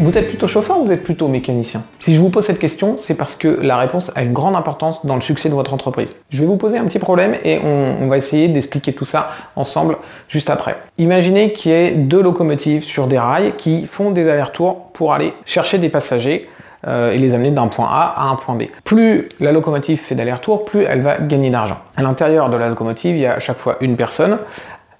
Vous 0.00 0.16
êtes 0.16 0.28
plutôt 0.28 0.46
chauffeur 0.46 0.78
ou 0.78 0.84
vous 0.84 0.92
êtes 0.92 1.02
plutôt 1.02 1.26
mécanicien? 1.26 1.82
Si 1.98 2.14
je 2.14 2.20
vous 2.20 2.30
pose 2.30 2.44
cette 2.44 2.60
question, 2.60 2.96
c'est 2.96 3.14
parce 3.14 3.34
que 3.34 3.48
la 3.48 3.76
réponse 3.76 4.12
a 4.14 4.22
une 4.22 4.32
grande 4.32 4.54
importance 4.54 5.04
dans 5.04 5.16
le 5.16 5.20
succès 5.20 5.48
de 5.48 5.54
votre 5.54 5.74
entreprise. 5.74 6.14
Je 6.30 6.38
vais 6.38 6.46
vous 6.46 6.56
poser 6.56 6.78
un 6.78 6.84
petit 6.84 7.00
problème 7.00 7.34
et 7.42 7.58
on, 7.58 8.06
va 8.06 8.16
essayer 8.16 8.46
d'expliquer 8.46 8.92
tout 8.92 9.04
ça 9.04 9.30
ensemble 9.56 9.96
juste 10.28 10.50
après. 10.50 10.76
Imaginez 10.98 11.52
qu'il 11.52 11.72
y 11.72 11.74
ait 11.74 11.90
deux 11.90 12.22
locomotives 12.22 12.84
sur 12.84 13.08
des 13.08 13.18
rails 13.18 13.54
qui 13.58 13.86
font 13.86 14.12
des 14.12 14.28
allers-retours 14.28 14.84
pour 14.92 15.12
aller 15.12 15.32
chercher 15.44 15.78
des 15.78 15.88
passagers 15.88 16.48
euh, 16.86 17.10
et 17.10 17.18
les 17.18 17.34
amener 17.34 17.50
d'un 17.50 17.66
point 17.66 17.88
A 17.90 18.14
à 18.16 18.28
un 18.28 18.36
point 18.36 18.54
B. 18.54 18.64
Plus 18.84 19.28
la 19.40 19.50
locomotive 19.50 19.98
fait 19.98 20.14
d'aller-retour, 20.14 20.64
plus 20.64 20.84
elle 20.84 21.00
va 21.00 21.18
gagner 21.18 21.50
d'argent. 21.50 21.78
À 21.96 22.02
l'intérieur 22.02 22.50
de 22.50 22.56
la 22.56 22.68
locomotive, 22.68 23.16
il 23.16 23.22
y 23.22 23.26
a 23.26 23.34
à 23.34 23.40
chaque 23.40 23.58
fois 23.58 23.76
une 23.80 23.96
personne 23.96 24.38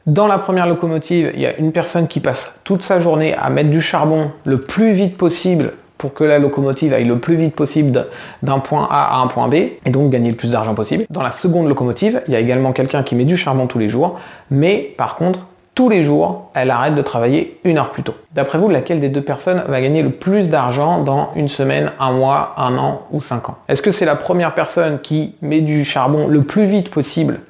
dans 0.09 0.27
la 0.27 0.39
première 0.39 0.67
locomotive, 0.67 1.33
il 1.35 1.41
y 1.41 1.47
a 1.47 1.57
une 1.59 1.71
personne 1.71 2.09
qui 2.09 2.21
passe 2.21 2.61
toute 2.65 2.83
sa 2.83 2.99
journée 2.99 3.35
à 3.35 3.51
mettre 3.51 3.69
du 3.69 3.83
charbon 3.83 4.31
le 4.47 4.59
plus 4.59 4.93
vite 4.93 5.19
possible 5.19 5.73
pour 5.99 6.15
que 6.15 6.25
la 6.25 6.39
locomotive 6.39 6.95
aille 6.95 7.05
le 7.05 7.19
plus 7.19 7.37
vite 7.37 7.55
possible 7.55 8.07
d'un 8.43 8.59
point 8.59 8.89
A 8.91 9.19
à 9.19 9.23
un 9.23 9.27
point 9.27 9.49
B 9.49 9.55
et 9.55 9.91
donc 9.91 10.11
gagner 10.11 10.31
le 10.31 10.37
plus 10.37 10.53
d'argent 10.53 10.75
possible. 10.75 11.05
Dans 11.11 11.23
la 11.23 11.31
seconde 11.31 11.69
locomotive, 11.69 12.23
il 12.27 12.33
y 12.33 12.37
a 12.37 12.41
également 12.41 12.73
quelqu'un 12.73 13.03
qui 13.03 13.17
met 13.17 13.27
du 13.27 13.37
charbon 13.37 13.67
tous 13.67 13.79
les 13.79 13.89
jours, 13.89 14.19
mais 14.51 14.95
par 14.97 15.15
contre, 15.17 15.41
tous 15.75 15.91
les 15.91 16.03
jours, 16.03 16.51
elle 16.55 16.71
arrête 16.71 16.95
de 16.95 17.03
travailler 17.03 17.61
une 17.65 17.77
heure 17.77 17.91
plus 17.91 18.03
tôt. 18.03 18.15
D'après 18.35 18.59
vous, 18.59 18.71
laquelle 18.71 19.01
des 19.01 19.11
deux 19.11 19.23
personnes 19.23 19.63
va 19.69 19.81
gagner 19.83 20.03
le 20.03 20.11
plus 20.11 20.49
d'argent 20.49 21.03
dans 21.03 21.31
une 21.37 21.49
semaine, 21.49 21.93
un 22.01 22.13
mois, 22.13 22.55
un 22.57 22.79
an 22.79 23.03
ou 23.13 23.21
cinq 23.21 23.51
ans? 23.51 23.59
Est-ce 23.69 23.83
que 23.83 23.91
c'est 23.91 24.07
la 24.07 24.17
première 24.17 24.55
personne 24.55 25.01
qui 25.01 25.35
met 25.43 25.61
du 25.61 25.85
charbon 25.85 26.27
le 26.29 26.41
plus 26.41 26.65
vite 26.65 26.91
possible 26.91 27.41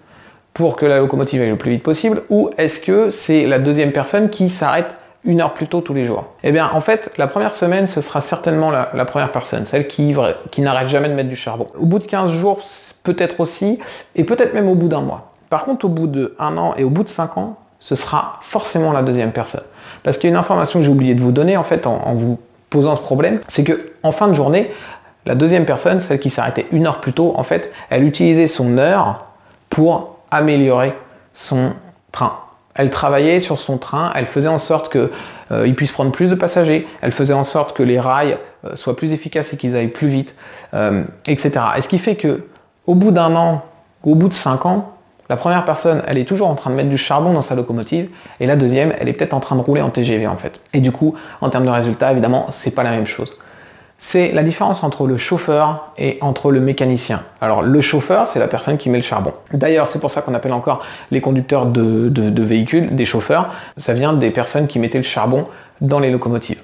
pour 0.58 0.74
que 0.74 0.84
la 0.84 0.98
locomotive 0.98 1.40
aille 1.40 1.50
le 1.50 1.56
plus 1.56 1.70
vite 1.70 1.84
possible 1.84 2.22
ou 2.30 2.50
est-ce 2.58 2.80
que 2.80 3.10
c'est 3.10 3.46
la 3.46 3.60
deuxième 3.60 3.92
personne 3.92 4.28
qui 4.28 4.48
s'arrête 4.48 4.96
une 5.24 5.40
heure 5.40 5.54
plus 5.54 5.68
tôt 5.68 5.82
tous 5.82 5.94
les 5.94 6.04
jours? 6.04 6.26
Eh 6.42 6.50
bien, 6.50 6.68
en 6.74 6.80
fait, 6.80 7.12
la 7.16 7.28
première 7.28 7.52
semaine, 7.52 7.86
ce 7.86 8.00
sera 8.00 8.20
certainement 8.20 8.72
la, 8.72 9.04
première 9.04 9.30
personne, 9.30 9.64
celle 9.66 9.86
qui, 9.86 10.16
qui 10.50 10.60
n'arrête 10.60 10.88
jamais 10.88 11.08
de 11.08 11.14
mettre 11.14 11.28
du 11.28 11.36
charbon. 11.36 11.68
Au 11.78 11.86
bout 11.86 12.00
de 12.00 12.06
15 12.06 12.32
jours, 12.32 12.58
peut-être 13.04 13.38
aussi, 13.38 13.78
et 14.16 14.24
peut-être 14.24 14.52
même 14.52 14.66
au 14.66 14.74
bout 14.74 14.88
d'un 14.88 15.00
mois. 15.00 15.30
Par 15.48 15.64
contre, 15.64 15.84
au 15.84 15.90
bout 15.90 16.08
de 16.08 16.34
un 16.40 16.58
an 16.58 16.74
et 16.76 16.82
au 16.82 16.90
bout 16.90 17.04
de 17.04 17.08
5 17.08 17.38
ans, 17.38 17.56
ce 17.78 17.94
sera 17.94 18.40
forcément 18.40 18.90
la 18.90 19.02
deuxième 19.02 19.30
personne. 19.30 19.62
Parce 20.02 20.18
qu'il 20.18 20.28
y 20.28 20.32
a 20.32 20.34
une 20.34 20.40
information 20.40 20.80
que 20.80 20.84
j'ai 20.84 20.90
oublié 20.90 21.14
de 21.14 21.20
vous 21.20 21.30
donner, 21.30 21.56
en 21.56 21.62
fait, 21.62 21.86
en, 21.86 22.02
en 22.04 22.14
vous 22.16 22.36
posant 22.68 22.96
ce 22.96 23.02
problème, 23.02 23.38
c'est 23.46 23.62
que 23.62 23.92
en 24.02 24.10
fin 24.10 24.26
de 24.26 24.34
journée, 24.34 24.72
la 25.24 25.36
deuxième 25.36 25.66
personne, 25.66 26.00
celle 26.00 26.18
qui 26.18 26.30
s'arrêtait 26.30 26.66
une 26.72 26.88
heure 26.88 27.00
plus 27.00 27.12
tôt, 27.12 27.34
en 27.36 27.44
fait, 27.44 27.70
elle 27.90 28.02
utilisait 28.02 28.48
son 28.48 28.76
heure 28.76 29.26
pour 29.70 30.17
améliorer 30.30 30.94
son 31.32 31.72
train. 32.12 32.38
Elle 32.74 32.90
travaillait 32.90 33.40
sur 33.40 33.58
son 33.58 33.76
train, 33.78 34.12
elle 34.14 34.26
faisait 34.26 34.48
en 34.48 34.58
sorte 34.58 34.90
qu'il 34.92 35.08
euh, 35.50 35.72
puisse 35.72 35.92
prendre 35.92 36.12
plus 36.12 36.30
de 36.30 36.34
passagers, 36.34 36.86
elle 37.00 37.12
faisait 37.12 37.34
en 37.34 37.44
sorte 37.44 37.76
que 37.76 37.82
les 37.82 37.98
rails 37.98 38.38
euh, 38.64 38.76
soient 38.76 38.96
plus 38.96 39.12
efficaces 39.12 39.52
et 39.52 39.56
qu'ils 39.56 39.76
aillent 39.76 39.88
plus 39.88 40.08
vite, 40.08 40.36
euh, 40.74 41.04
etc. 41.26 41.52
Et 41.76 41.80
ce 41.80 41.88
qui 41.88 41.98
fait 41.98 42.14
que 42.14 42.44
au 42.86 42.94
bout 42.94 43.10
d'un 43.10 43.34
an, 43.34 43.64
au 44.04 44.14
bout 44.14 44.28
de 44.28 44.34
cinq 44.34 44.64
ans, 44.64 44.92
la 45.28 45.36
première 45.36 45.64
personne, 45.64 46.02
elle 46.06 46.18
est 46.18 46.24
toujours 46.24 46.48
en 46.48 46.54
train 46.54 46.70
de 46.70 46.76
mettre 46.76 46.88
du 46.88 46.96
charbon 46.96 47.32
dans 47.32 47.42
sa 47.42 47.54
locomotive, 47.54 48.10
et 48.40 48.46
la 48.46 48.56
deuxième, 48.56 48.94
elle 48.98 49.08
est 49.08 49.12
peut-être 49.12 49.34
en 49.34 49.40
train 49.40 49.56
de 49.56 49.60
rouler 49.60 49.82
en 49.82 49.90
TGV 49.90 50.26
en 50.26 50.36
fait. 50.36 50.60
Et 50.72 50.80
du 50.80 50.92
coup, 50.92 51.14
en 51.40 51.50
termes 51.50 51.66
de 51.66 51.70
résultats, 51.70 52.12
évidemment, 52.12 52.46
c'est 52.50 52.70
pas 52.70 52.84
la 52.84 52.92
même 52.92 53.06
chose 53.06 53.36
c'est 53.98 54.30
la 54.30 54.44
différence 54.44 54.84
entre 54.84 55.08
le 55.08 55.16
chauffeur 55.16 55.90
et 55.98 56.18
entre 56.20 56.52
le 56.52 56.60
mécanicien. 56.60 57.24
Alors 57.40 57.62
le 57.62 57.80
chauffeur, 57.80 58.26
c'est 58.26 58.38
la 58.38 58.46
personne 58.46 58.78
qui 58.78 58.88
met 58.90 58.98
le 58.98 59.02
charbon. 59.02 59.34
D'ailleurs, 59.52 59.88
c'est 59.88 59.98
pour 59.98 60.12
ça 60.12 60.22
qu'on 60.22 60.34
appelle 60.34 60.52
encore 60.52 60.84
les 61.10 61.20
conducteurs 61.20 61.66
de, 61.66 62.42
véhicules 62.42 62.90
des 62.90 63.04
chauffeurs. 63.04 63.50
Ça 63.76 63.92
vient 63.94 64.12
des 64.12 64.30
personnes 64.30 64.68
qui 64.68 64.78
mettaient 64.78 64.98
le 64.98 65.04
charbon 65.04 65.48
dans 65.80 65.98
les 65.98 66.10
locomotives. 66.10 66.62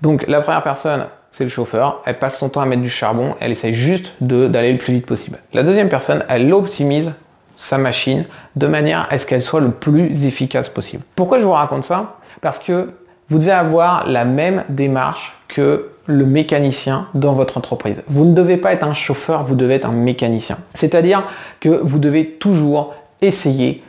Donc 0.00 0.26
la 0.28 0.40
première 0.40 0.62
personne, 0.62 1.06
c'est 1.30 1.44
le 1.44 1.50
chauffeur, 1.50 2.02
elle 2.06 2.18
passe 2.18 2.38
son 2.38 2.48
temps 2.48 2.62
à 2.62 2.66
mettre 2.66 2.82
du 2.82 2.90
charbon, 2.90 3.34
elle 3.40 3.50
essaye 3.52 3.74
juste 3.74 4.14
d'aller 4.20 4.72
le 4.72 4.78
plus 4.78 4.94
vite 4.94 5.06
possible. 5.06 5.38
La 5.52 5.62
deuxième 5.62 5.90
personne, 5.90 6.24
elle 6.28 6.52
optimise 6.52 7.12
sa 7.56 7.76
machine 7.76 8.24
de 8.56 8.66
manière 8.66 9.06
à 9.10 9.18
ce 9.18 9.26
qu'elle 9.26 9.42
soit 9.42 9.60
le 9.60 9.70
plus 9.70 10.26
efficace 10.26 10.68
possible. 10.68 11.02
Pourquoi 11.14 11.38
je 11.38 11.44
vous 11.44 11.52
raconte 11.52 11.84
ça? 11.84 12.16
Parce 12.40 12.58
que 12.58 12.94
vous 13.28 13.38
devez 13.38 13.52
avoir 13.52 14.06
la 14.06 14.24
même 14.24 14.64
démarche 14.68 15.36
que 15.48 15.90
le 16.06 16.24
mécanicien 16.24 17.08
dans 17.14 17.32
votre 17.32 17.58
entreprise. 17.58 18.02
Vous 18.08 18.24
ne 18.24 18.34
devez 18.34 18.56
pas 18.56 18.72
être 18.72 18.84
un 18.86 18.94
chauffeur, 18.94 19.44
vous 19.44 19.56
devez 19.56 19.74
être 19.74 19.86
un 19.86 19.92
mécanicien. 19.92 20.58
C'est-à-dire 20.72 21.24
que 21.60 21.68
vous 21.68 21.98
devez 21.98 22.26
toujours 22.26 22.94
essayer 23.20 23.82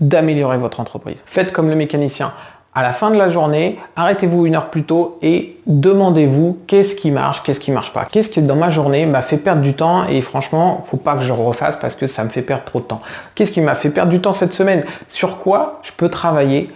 d'améliorer 0.00 0.58
votre 0.58 0.80
entreprise. 0.80 1.22
Faites 1.26 1.52
comme 1.52 1.68
le 1.68 1.76
mécanicien. 1.76 2.32
À 2.72 2.82
la 2.82 2.92
fin 2.92 3.10
de 3.10 3.16
la 3.16 3.30
journée, 3.30 3.78
arrêtez-vous 3.96 4.46
une 4.46 4.54
heure 4.54 4.70
plus 4.70 4.84
tôt 4.84 5.18
et 5.22 5.58
demandez-vous 5.66 6.58
qu'est-ce 6.68 6.94
qui 6.94 7.10
marche, 7.10 7.42
qu'est-ce 7.42 7.58
qui 7.58 7.72
marche 7.72 7.92
pas. 7.92 8.04
Qu'est-ce 8.04 8.30
qui 8.30 8.40
dans 8.42 8.54
ma 8.54 8.70
journée 8.70 9.06
m'a 9.06 9.22
fait 9.22 9.38
perdre 9.38 9.60
du 9.60 9.74
temps 9.74 10.06
et 10.06 10.20
franchement, 10.20 10.84
faut 10.88 10.96
pas 10.96 11.16
que 11.16 11.22
je 11.22 11.32
refasse 11.32 11.76
parce 11.76 11.96
que 11.96 12.06
ça 12.06 12.22
me 12.22 12.28
fait 12.28 12.42
perdre 12.42 12.64
trop 12.64 12.78
de 12.78 12.84
temps. 12.84 13.02
Qu'est-ce 13.34 13.50
qui 13.50 13.60
m'a 13.60 13.74
fait 13.74 13.90
perdre 13.90 14.10
du 14.10 14.20
temps 14.20 14.32
cette 14.32 14.52
semaine? 14.52 14.84
Sur 15.08 15.38
quoi 15.38 15.80
je 15.82 15.90
peux 15.92 16.08
travailler 16.08 16.70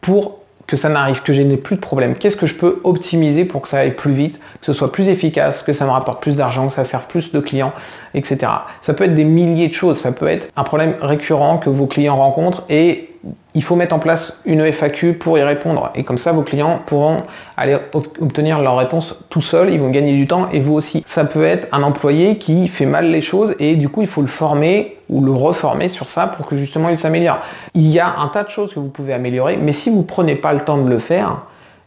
pour 0.00 0.38
que 0.72 0.78
ça 0.78 0.88
n'arrive, 0.88 1.20
que 1.20 1.34
je 1.34 1.42
n'ai 1.42 1.58
plus 1.58 1.76
de 1.76 1.82
problème 1.82 2.14
Qu'est-ce 2.14 2.34
que 2.34 2.46
je 2.46 2.54
peux 2.54 2.80
optimiser 2.82 3.44
pour 3.44 3.60
que 3.60 3.68
ça 3.68 3.80
aille 3.80 3.94
plus 3.94 4.12
vite, 4.12 4.40
que 4.58 4.64
ce 4.64 4.72
soit 4.72 4.90
plus 4.90 5.10
efficace, 5.10 5.62
que 5.62 5.74
ça 5.74 5.84
me 5.84 5.90
rapporte 5.90 6.22
plus 6.22 6.34
d'argent, 6.34 6.68
que 6.68 6.72
ça 6.72 6.82
serve 6.82 7.06
plus 7.08 7.30
de 7.30 7.40
clients, 7.40 7.74
etc. 8.14 8.50
Ça 8.80 8.94
peut 8.94 9.04
être 9.04 9.14
des 9.14 9.26
milliers 9.26 9.68
de 9.68 9.74
choses. 9.74 9.98
Ça 9.98 10.12
peut 10.12 10.28
être 10.28 10.48
un 10.56 10.64
problème 10.64 10.94
récurrent 11.02 11.58
que 11.58 11.68
vos 11.68 11.86
clients 11.86 12.16
rencontrent 12.16 12.64
et 12.70 13.10
il 13.54 13.62
faut 13.62 13.76
mettre 13.76 13.94
en 13.94 13.98
place 13.98 14.40
une 14.46 14.64
FAQ 14.64 15.12
pour 15.12 15.36
y 15.36 15.42
répondre. 15.42 15.92
Et 15.94 16.04
comme 16.04 16.16
ça, 16.16 16.32
vos 16.32 16.42
clients 16.42 16.80
pourront 16.86 17.18
aller 17.58 17.76
obtenir 17.94 18.62
leur 18.62 18.78
réponse 18.78 19.14
tout 19.28 19.42
seuls, 19.42 19.70
ils 19.74 19.78
vont 19.78 19.90
gagner 19.90 20.16
du 20.16 20.26
temps 20.26 20.48
et 20.54 20.60
vous 20.60 20.72
aussi. 20.72 21.02
Ça 21.04 21.26
peut 21.26 21.44
être 21.44 21.68
un 21.72 21.82
employé 21.82 22.38
qui 22.38 22.66
fait 22.68 22.86
mal 22.86 23.10
les 23.10 23.20
choses 23.20 23.54
et 23.58 23.76
du 23.76 23.90
coup, 23.90 24.00
il 24.00 24.08
faut 24.08 24.22
le 24.22 24.26
former 24.26 24.96
ou 25.12 25.24
le 25.24 25.32
reformer 25.32 25.88
sur 25.88 26.08
ça 26.08 26.26
pour 26.26 26.46
que 26.46 26.56
justement 26.56 26.88
il 26.88 26.96
s'améliore. 26.96 27.38
Il 27.74 27.88
y 27.88 28.00
a 28.00 28.18
un 28.18 28.28
tas 28.28 28.42
de 28.42 28.48
choses 28.48 28.74
que 28.74 28.80
vous 28.80 28.88
pouvez 28.88 29.12
améliorer, 29.12 29.56
mais 29.56 29.72
si 29.72 29.90
vous 29.90 29.98
ne 29.98 30.02
prenez 30.02 30.34
pas 30.34 30.52
le 30.52 30.60
temps 30.60 30.78
de 30.78 30.88
le 30.88 30.98
faire, 30.98 31.42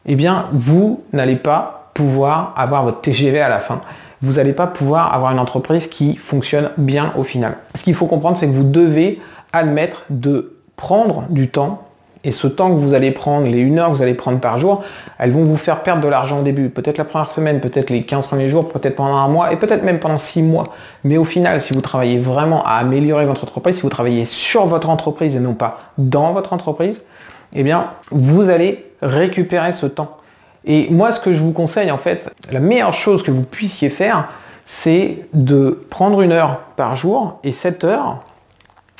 eh 0.05 0.15
bien, 0.15 0.45
vous 0.53 1.03
n'allez 1.11 1.35
pas 1.35 1.89
pouvoir 1.93 2.53
avoir 2.55 2.83
votre 2.83 3.01
TGV 3.01 3.41
à 3.41 3.49
la 3.49 3.59
fin 3.59 3.81
vous 4.21 4.33
n'allez 4.33 4.53
pas 4.53 4.67
pouvoir 4.67 5.13
avoir 5.13 5.31
une 5.31 5.39
entreprise 5.39 5.87
qui 5.87 6.15
fonctionne 6.15 6.71
bien 6.77 7.13
au 7.15 7.23
final. 7.23 7.57
Ce 7.75 7.83
qu'il 7.83 7.93
faut 7.93 8.07
comprendre, 8.07 8.37
c'est 8.37 8.47
que 8.47 8.53
vous 8.53 8.63
devez 8.63 9.21
admettre 9.53 10.03
de 10.09 10.57
prendre 10.75 11.25
du 11.29 11.49
temps 11.49 11.84
et 12.25 12.31
ce 12.31 12.47
temps 12.47 12.69
que 12.69 12.79
vous 12.79 12.95
allez 12.95 13.11
prendre, 13.11 13.47
les 13.47 13.59
une 13.59 13.77
heure 13.77 13.89
que 13.89 13.95
vous 13.95 14.01
allez 14.01 14.15
prendre 14.15 14.39
par 14.39 14.57
jour, 14.57 14.83
elles 15.19 15.31
vont 15.31 15.45
vous 15.45 15.57
faire 15.57 15.83
perdre 15.83 16.01
de 16.01 16.07
l'argent 16.07 16.39
au 16.39 16.43
début. 16.43 16.69
Peut-être 16.69 16.97
la 16.97 17.05
première 17.05 17.29
semaine, 17.29 17.61
peut-être 17.61 17.91
les 17.91 18.03
15 18.03 18.25
premiers 18.25 18.49
jours, 18.49 18.67
peut-être 18.67 18.95
pendant 18.95 19.15
un 19.15 19.27
mois 19.27 19.53
et 19.53 19.57
peut-être 19.57 19.83
même 19.83 19.99
pendant 19.99 20.17
six 20.17 20.41
mois. 20.41 20.65
Mais 21.03 21.17
au 21.17 21.23
final, 21.23 21.61
si 21.61 21.73
vous 21.75 21.81
travaillez 21.81 22.17
vraiment 22.17 22.63
à 22.65 22.71
améliorer 22.77 23.27
votre 23.27 23.43
entreprise, 23.43 23.75
si 23.75 23.83
vous 23.83 23.89
travaillez 23.89 24.25
sur 24.25 24.65
votre 24.65 24.89
entreprise 24.89 25.37
et 25.37 25.39
non 25.39 25.53
pas 25.53 25.79
dans 25.99 26.33
votre 26.33 26.51
entreprise, 26.51 27.05
eh 27.53 27.63
bien, 27.63 27.91
vous 28.09 28.49
allez 28.49 28.91
récupérer 29.03 29.71
ce 29.71 29.85
temps. 29.85 30.17
Et 30.65 30.87
moi, 30.89 31.11
ce 31.11 31.19
que 31.19 31.31
je 31.31 31.41
vous 31.41 31.51
conseille, 31.51 31.91
en 31.91 31.97
fait, 31.97 32.33
la 32.51 32.59
meilleure 32.59 32.93
chose 32.93 33.21
que 33.21 33.29
vous 33.29 33.43
puissiez 33.43 33.91
faire, 33.91 34.29
c'est 34.63 35.27
de 35.33 35.85
prendre 35.91 36.21
une 36.21 36.31
heure 36.31 36.61
par 36.75 36.95
jour 36.95 37.39
et 37.43 37.51
cette 37.51 37.83
heure, 37.83 38.23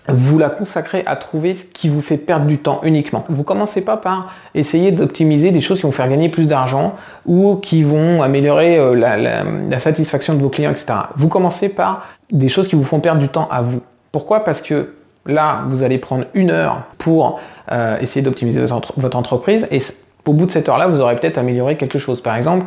vous 0.08 0.38
la 0.38 0.50
consacrez 0.50 1.04
à 1.06 1.16
trouver 1.16 1.56
ce 1.56 1.66
qui 1.66 1.90
vous 1.90 2.02
fait 2.02 2.18
perdre 2.18 2.46
du 2.46 2.60
temps 2.60 2.80
uniquement. 2.84 3.26
Vous 3.28 3.44
commencez 3.44 3.82
pas 3.82 3.98
par 3.98 4.34
essayer 4.54 4.92
d'optimiser 4.92 5.52
des 5.52 5.62
choses 5.62 5.80
qui 5.80 5.84
vont 5.84 5.92
faire 5.92 6.08
gagner 6.10 6.30
plus 6.30 6.48
d'argent 6.48 6.96
ou 7.26 7.56
qui 7.56 7.84
vont 7.84 8.22
améliorer 8.22 8.78
euh, 8.78 8.96
la, 8.96 9.80
satisfaction 9.80 10.36
de 10.36 10.42
vos 10.42 10.50
clients, 10.50 10.72
etc. 10.72 10.94
Vous 11.16 11.28
commencez 11.28 11.70
par 11.70 12.08
des 12.32 12.50
choses 12.50 12.68
qui 12.68 12.76
vous 12.76 12.84
font 12.84 13.00
perdre 13.00 13.20
du 13.20 13.30
temps 13.30 13.48
à 13.52 13.62
vous. 13.62 13.82
Pourquoi? 14.12 14.44
Parce 14.44 14.62
que 14.62 14.94
là, 15.26 15.64
vous 15.70 15.84
allez 15.84 15.98
prendre 15.98 16.26
une 16.34 16.52
heure 16.52 16.84
pour 16.98 17.40
euh, 17.72 17.98
essayer 18.00 18.22
d'optimiser 18.22 18.64
votre 18.98 19.18
entreprise 19.18 19.68
et 19.72 19.80
au 20.26 20.34
bout 20.34 20.46
de 20.46 20.52
cette 20.52 20.70
heure-là, 20.70 20.88
vous 20.88 21.00
aurez 21.00 21.16
peut-être 21.16 21.38
amélioré 21.38 21.78
quelque 21.78 22.00
chose. 22.00 22.22
Par 22.22 22.36
exemple, 22.36 22.66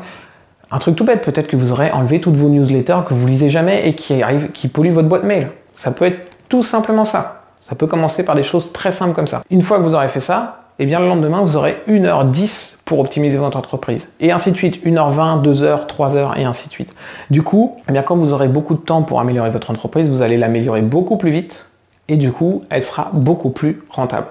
un 0.70 0.78
truc 0.78 0.96
tout 0.96 1.04
bête, 1.04 1.22
peut-être 1.22 1.48
que 1.48 1.56
vous 1.56 1.72
aurez 1.72 1.90
enlevé 1.90 2.20
toutes 2.20 2.36
vos 2.36 2.48
newsletters 2.48 3.00
que 3.08 3.14
vous 3.14 3.26
lisez 3.26 3.48
jamais 3.48 3.88
et 3.88 3.94
qui, 3.94 4.20
qui 4.52 4.68
polluent 4.68 4.92
votre 4.92 5.08
boîte 5.08 5.24
mail. 5.24 5.48
Ça 5.74 5.90
peut 5.90 6.04
être 6.04 6.30
tout 6.48 6.62
simplement 6.62 7.04
ça. 7.04 7.42
Ça 7.60 7.74
peut 7.74 7.86
commencer 7.86 8.22
par 8.22 8.34
des 8.34 8.42
choses 8.42 8.72
très 8.72 8.92
simples 8.92 9.14
comme 9.14 9.26
ça. 9.26 9.42
Une 9.50 9.62
fois 9.62 9.78
que 9.78 9.82
vous 9.82 9.94
aurez 9.94 10.08
fait 10.08 10.20
ça, 10.20 10.62
eh 10.78 10.86
bien 10.86 11.00
le 11.00 11.08
lendemain, 11.08 11.42
vous 11.42 11.56
aurez 11.56 11.82
1h10 11.88 12.76
pour 12.84 13.00
optimiser 13.00 13.36
votre 13.36 13.58
entreprise. 13.58 14.12
Et 14.20 14.30
ainsi 14.30 14.52
de 14.52 14.56
suite, 14.56 14.84
1h20, 14.86 15.42
2h, 15.42 15.86
3h 15.86 16.38
et 16.38 16.44
ainsi 16.44 16.68
de 16.68 16.72
suite. 16.72 16.94
Du 17.30 17.42
coup, 17.42 17.76
eh 17.88 17.92
bien 17.92 18.02
quand 18.02 18.16
vous 18.16 18.32
aurez 18.32 18.48
beaucoup 18.48 18.74
de 18.74 18.80
temps 18.80 19.02
pour 19.02 19.20
améliorer 19.20 19.50
votre 19.50 19.70
entreprise, 19.70 20.08
vous 20.08 20.22
allez 20.22 20.36
l'améliorer 20.36 20.82
beaucoup 20.82 21.16
plus 21.16 21.30
vite 21.30 21.66
et 22.08 22.16
du 22.16 22.32
coup, 22.32 22.62
elle 22.70 22.82
sera 22.82 23.10
beaucoup 23.12 23.50
plus 23.50 23.82
rentable. 23.90 24.28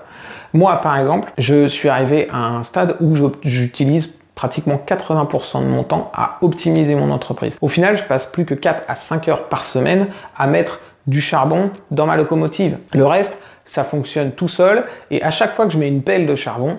Moi, 0.54 0.76
par 0.78 0.98
exemple, 0.98 1.32
je 1.38 1.68
suis 1.68 1.90
arrivé 1.90 2.28
à 2.32 2.48
un 2.48 2.64
stade 2.64 2.96
où 3.02 3.14
j'utilise 3.44 4.16
pratiquement 4.34 4.80
80% 4.88 5.62
de 5.62 5.68
mon 5.68 5.84
temps 5.84 6.12
à 6.16 6.38
optimiser 6.42 6.96
mon 6.96 7.12
entreprise. 7.12 7.58
Au 7.62 7.68
final, 7.68 7.98
je 7.98 8.04
passe 8.04 8.26
plus 8.26 8.46
que 8.46 8.54
4 8.54 8.84
à 8.88 8.96
5 8.96 9.28
heures 9.28 9.44
par 9.50 9.66
semaine 9.66 10.08
à 10.38 10.48
mettre 10.48 10.80
du 11.08 11.22
charbon 11.22 11.72
dans 11.90 12.06
ma 12.06 12.16
locomotive. 12.18 12.78
Le 12.94 13.06
reste, 13.06 13.40
ça 13.66 13.84
fonctionne 13.84 14.32
tout 14.32 14.48
seul 14.48 14.84
et 15.10 15.24
à 15.24 15.32
chaque 15.32 15.56
fois 15.56 15.66
que 15.66 15.74
je 15.74 15.78
mets 15.78 15.88
une 15.88 16.04
pelle 16.04 16.28
de 16.28 16.36
charbon, 16.36 16.78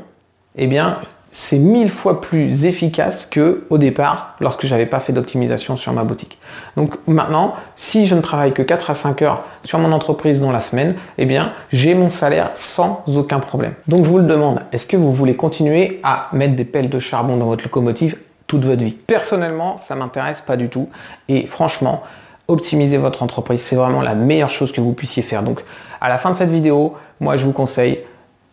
eh 0.56 0.66
bien, 0.66 0.98
c'est 1.30 1.58
mille 1.58 1.90
fois 1.90 2.20
plus 2.20 2.64
efficace 2.64 3.26
que 3.26 3.66
au 3.68 3.76
départ 3.78 4.34
lorsque 4.40 4.66
j'avais 4.66 4.86
pas 4.86 4.98
fait 4.98 5.12
d'optimisation 5.12 5.76
sur 5.76 5.92
ma 5.92 6.04
boutique. 6.04 6.38
Donc 6.76 6.94
maintenant, 7.06 7.54
si 7.76 8.06
je 8.06 8.14
ne 8.14 8.20
travaille 8.20 8.52
que 8.52 8.62
4 8.62 8.90
à 8.90 8.94
5 8.94 9.22
heures 9.22 9.46
sur 9.62 9.78
mon 9.78 9.92
entreprise 9.92 10.40
dans 10.40 10.52
la 10.52 10.60
semaine, 10.60 10.94
eh 11.18 11.26
bien, 11.26 11.52
j'ai 11.70 11.94
mon 11.94 12.08
salaire 12.08 12.50
sans 12.54 13.04
aucun 13.14 13.40
problème. 13.40 13.74
Donc 13.86 14.04
je 14.04 14.10
vous 14.10 14.18
le 14.18 14.24
demande, 14.24 14.60
est-ce 14.72 14.86
que 14.86 14.96
vous 14.96 15.12
voulez 15.12 15.36
continuer 15.36 16.00
à 16.02 16.28
mettre 16.32 16.56
des 16.56 16.64
pelles 16.64 16.88
de 16.88 16.98
charbon 16.98 17.36
dans 17.36 17.46
votre 17.46 17.64
locomotive 17.64 18.16
toute 18.46 18.64
votre 18.64 18.82
vie? 18.82 18.92
Personnellement, 18.92 19.76
ça 19.76 19.94
m'intéresse 19.94 20.40
pas 20.40 20.56
du 20.56 20.70
tout 20.70 20.88
et 21.28 21.46
franchement, 21.46 22.02
optimiser 22.48 22.96
votre 22.96 23.22
entreprise, 23.22 23.60
c'est 23.60 23.76
vraiment 23.76 24.00
la 24.00 24.14
meilleure 24.14 24.50
chose 24.50 24.72
que 24.72 24.80
vous 24.80 24.92
puissiez 24.92 25.22
faire. 25.22 25.42
Donc 25.42 25.62
à 26.00 26.08
la 26.08 26.16
fin 26.16 26.30
de 26.30 26.36
cette 26.36 26.50
vidéo, 26.50 26.94
moi 27.20 27.36
je 27.36 27.44
vous 27.44 27.52
conseille 27.52 28.00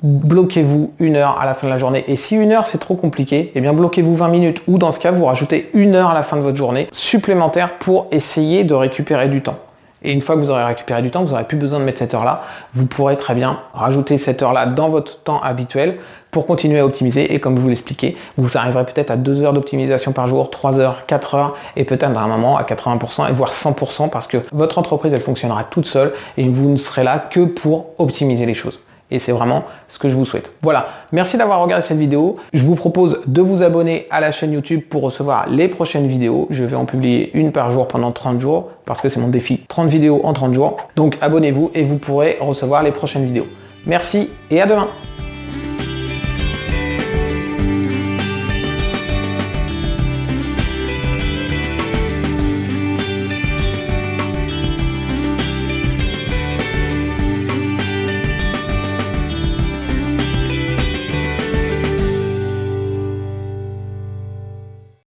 bloquez-vous 0.03 0.93
une 0.99 1.15
heure 1.15 1.39
à 1.39 1.45
la 1.45 1.53
fin 1.53 1.67
de 1.67 1.71
la 1.71 1.77
journée. 1.77 2.03
Et 2.07 2.17
si 2.17 2.35
une 2.35 2.51
heure 2.51 2.65
c'est 2.65 2.77
trop 2.77 2.95
compliqué, 2.95 3.51
eh 3.55 3.61
bien 3.61 3.73
bloquez-vous 3.73 4.15
20 4.15 4.27
minutes 4.27 4.61
ou 4.67 4.77
dans 4.77 4.91
ce 4.91 4.99
cas 4.99 5.11
vous 5.11 5.25
rajoutez 5.25 5.69
une 5.73 5.95
heure 5.95 6.09
à 6.09 6.13
la 6.13 6.23
fin 6.23 6.35
de 6.35 6.41
votre 6.41 6.57
journée 6.57 6.87
supplémentaire 6.91 7.77
pour 7.77 8.07
essayer 8.11 8.65
de 8.65 8.73
récupérer 8.73 9.29
du 9.29 9.41
temps. 9.41 9.57
Et 10.05 10.13
une 10.13 10.21
fois 10.21 10.35
que 10.35 10.39
vous 10.39 10.51
aurez 10.51 10.63
récupéré 10.63 11.01
du 11.01 11.11
temps, 11.11 11.23
vous 11.23 11.31
n'aurez 11.31 11.43
plus 11.43 11.57
besoin 11.57 11.79
de 11.79 11.83
mettre 11.83 11.99
cette 11.99 12.13
heure-là. 12.13 12.43
Vous 12.73 12.85
pourrez 12.85 13.17
très 13.17 13.33
bien 13.33 13.59
rajouter 13.73 14.17
cette 14.17 14.41
heure-là 14.41 14.67
dans 14.67 14.89
votre 14.89 15.19
temps 15.23 15.41
habituel 15.41 15.97
pour 16.29 16.45
continuer 16.45 16.79
à 16.79 16.85
optimiser. 16.85 17.33
Et 17.33 17.39
comme 17.39 17.55
je 17.57 17.61
vous 17.61 17.69
l'expliquais, 17.69 18.15
vous 18.37 18.57
arriverez 18.57 18.85
peut-être 18.85 19.09
à 19.09 19.15
2 19.15 19.41
heures 19.41 19.53
d'optimisation 19.53 20.11
par 20.11 20.27
jour, 20.27 20.51
3 20.51 20.79
heures, 20.79 21.05
4 21.07 21.35
heures 21.35 21.55
et 21.75 21.85
peut-être 21.85 22.03
à 22.03 22.21
un 22.21 22.27
moment 22.27 22.57
à 22.57 22.63
80% 22.63 23.29
et 23.29 23.33
voire 23.33 23.53
100% 23.53 24.09
parce 24.09 24.27
que 24.27 24.37
votre 24.51 24.77
entreprise, 24.77 25.13
elle 25.13 25.21
fonctionnera 25.21 25.63
toute 25.63 25.85
seule 25.85 26.13
et 26.37 26.47
vous 26.47 26.69
ne 26.69 26.77
serez 26.77 27.03
là 27.03 27.17
que 27.17 27.39
pour 27.39 27.87
optimiser 27.97 28.45
les 28.45 28.53
choses. 28.53 28.79
Et 29.11 29.19
c'est 29.19 29.31
vraiment 29.31 29.63
ce 29.87 29.99
que 29.99 30.09
je 30.09 30.15
vous 30.15 30.25
souhaite. 30.25 30.51
Voilà, 30.61 30.87
merci 31.11 31.37
d'avoir 31.37 31.61
regardé 31.61 31.85
cette 31.85 31.97
vidéo. 31.97 32.37
Je 32.53 32.63
vous 32.63 32.75
propose 32.75 33.21
de 33.27 33.41
vous 33.41 33.61
abonner 33.61 34.07
à 34.09 34.19
la 34.19 34.31
chaîne 34.31 34.51
YouTube 34.51 34.81
pour 34.89 35.03
recevoir 35.03 35.47
les 35.47 35.67
prochaines 35.67 36.07
vidéos. 36.07 36.47
Je 36.49 36.63
vais 36.63 36.75
en 36.75 36.85
publier 36.85 37.31
une 37.37 37.51
par 37.51 37.71
jour 37.71 37.87
pendant 37.87 38.11
30 38.11 38.39
jours 38.39 38.69
parce 38.85 39.01
que 39.01 39.09
c'est 39.09 39.19
mon 39.19 39.27
défi. 39.27 39.63
30 39.67 39.89
vidéos 39.89 40.21
en 40.23 40.33
30 40.33 40.53
jours. 40.53 40.77
Donc 40.95 41.17
abonnez-vous 41.21 41.71
et 41.75 41.83
vous 41.83 41.97
pourrez 41.97 42.37
recevoir 42.41 42.81
les 42.83 42.91
prochaines 42.91 43.25
vidéos. 43.25 43.47
Merci 43.85 44.29
et 44.49 44.61
à 44.61 44.65
demain 44.65 44.87